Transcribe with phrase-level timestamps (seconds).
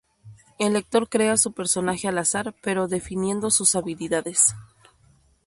[0.57, 4.55] El lector crea su personaje al azar, pero definiendo sus habilidades.